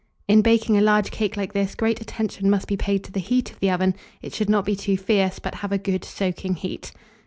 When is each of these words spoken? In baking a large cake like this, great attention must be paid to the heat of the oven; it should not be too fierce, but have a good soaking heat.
In 0.27 0.41
baking 0.41 0.77
a 0.79 0.81
large 0.81 1.11
cake 1.11 1.37
like 1.37 1.53
this, 1.53 1.75
great 1.75 2.01
attention 2.01 2.49
must 2.49 2.65
be 2.67 2.75
paid 2.75 3.03
to 3.03 3.11
the 3.11 3.19
heat 3.19 3.51
of 3.51 3.59
the 3.59 3.69
oven; 3.69 3.93
it 4.23 4.33
should 4.33 4.49
not 4.49 4.65
be 4.65 4.75
too 4.75 4.97
fierce, 4.97 5.37
but 5.37 5.53
have 5.61 5.71
a 5.71 5.77
good 5.77 6.03
soaking 6.03 6.55
heat. 6.55 6.91